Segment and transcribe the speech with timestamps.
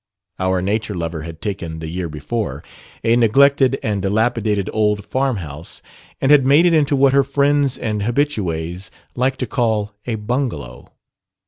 [0.39, 2.63] Our nature lover had taken, the year before,
[3.03, 5.83] a neglected and dilapidated old farmhouse
[6.19, 10.91] and had made it into what her friends and habitues liked to call a bungalow.